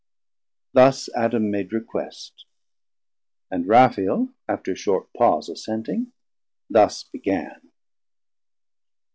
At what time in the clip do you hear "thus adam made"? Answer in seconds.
0.73-1.71